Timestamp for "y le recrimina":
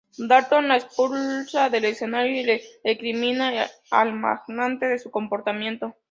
2.41-3.67